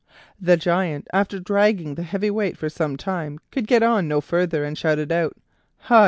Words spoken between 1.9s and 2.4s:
the heavy